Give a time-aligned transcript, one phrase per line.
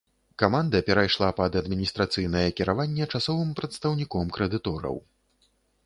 [0.43, 4.97] Каманда перайшла пад адміністрацыйнае кіраванне часовым прадстаўніком крэдытораў.